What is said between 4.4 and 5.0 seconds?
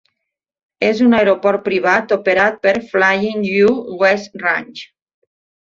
Ranch.